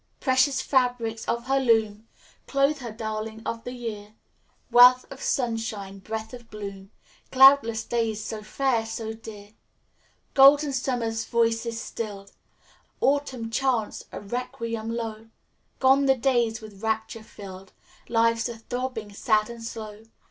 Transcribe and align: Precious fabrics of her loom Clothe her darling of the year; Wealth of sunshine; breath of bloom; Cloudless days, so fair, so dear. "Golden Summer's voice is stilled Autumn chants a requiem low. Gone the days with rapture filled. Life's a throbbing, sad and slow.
Precious 0.19 0.61
fabrics 0.63 1.25
of 1.25 1.45
her 1.45 1.59
loom 1.59 2.07
Clothe 2.47 2.79
her 2.79 2.91
darling 2.91 3.43
of 3.45 3.63
the 3.63 3.71
year; 3.71 4.15
Wealth 4.71 5.05
of 5.11 5.21
sunshine; 5.21 5.99
breath 5.99 6.33
of 6.33 6.49
bloom; 6.49 6.89
Cloudless 7.31 7.83
days, 7.83 8.23
so 8.23 8.41
fair, 8.41 8.87
so 8.87 9.13
dear. 9.13 9.51
"Golden 10.33 10.73
Summer's 10.73 11.25
voice 11.25 11.67
is 11.67 11.79
stilled 11.79 12.31
Autumn 12.99 13.51
chants 13.51 14.03
a 14.11 14.19
requiem 14.19 14.89
low. 14.89 15.27
Gone 15.77 16.07
the 16.07 16.17
days 16.17 16.61
with 16.61 16.81
rapture 16.81 17.21
filled. 17.21 17.71
Life's 18.09 18.49
a 18.49 18.57
throbbing, 18.57 19.13
sad 19.13 19.51
and 19.51 19.63
slow. 19.63 20.05